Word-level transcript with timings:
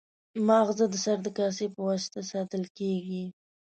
ماغزه 0.47 0.85
د 0.93 0.95
سر 1.05 1.17
د 1.25 1.27
کاسې 1.37 1.65
په 1.73 1.79
واسطه 1.87 2.19
ساتل 2.31 2.63
کېږي. 2.77 3.23